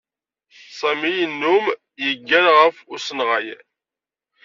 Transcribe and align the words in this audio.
Sami 0.77 1.11
yennum 1.19 1.65
yeggan 2.03 2.45
ɣef 2.57 2.75
usenɣay. 2.93 3.47